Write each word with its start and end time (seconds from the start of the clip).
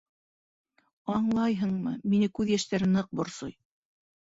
Аңлайһыңмы, 1.17 1.95
мине 2.15 2.31
күҙ 2.41 2.51
йәштәре 2.57 2.91
ныҡ 2.97 3.15
борсой. 3.23 3.57